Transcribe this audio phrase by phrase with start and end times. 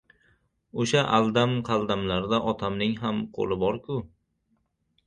[0.85, 4.01] O‘sha aldam-qaldamlarda otamning ham qo‘li bor-ku!